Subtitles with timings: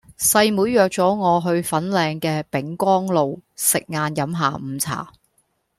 [0.17, 5.13] 細妹約左我去粉嶺嘅丙岡路食晏飲下午茶